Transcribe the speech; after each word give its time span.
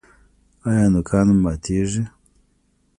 ایا 0.67 0.85
نوکان 0.93 1.25
مو 1.29 1.35
ماتیږي؟ 1.43 2.03